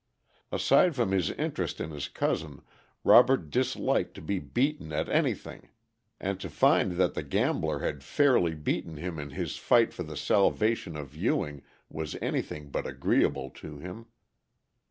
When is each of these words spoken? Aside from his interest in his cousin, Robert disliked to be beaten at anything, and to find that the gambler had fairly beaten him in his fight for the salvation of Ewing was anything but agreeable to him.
Aside 0.51 0.95
from 0.95 1.11
his 1.11 1.29
interest 1.29 1.79
in 1.79 1.91
his 1.91 2.07
cousin, 2.07 2.63
Robert 3.03 3.51
disliked 3.51 4.15
to 4.15 4.21
be 4.23 4.39
beaten 4.39 4.91
at 4.91 5.07
anything, 5.07 5.69
and 6.19 6.39
to 6.39 6.49
find 6.49 6.93
that 6.93 7.13
the 7.13 7.21
gambler 7.21 7.81
had 7.81 8.03
fairly 8.03 8.55
beaten 8.55 8.97
him 8.97 9.19
in 9.19 9.29
his 9.29 9.57
fight 9.57 9.93
for 9.93 10.01
the 10.01 10.17
salvation 10.17 10.95
of 10.95 11.15
Ewing 11.15 11.61
was 11.87 12.17
anything 12.19 12.71
but 12.71 12.87
agreeable 12.87 13.51
to 13.51 13.77
him. 13.77 14.07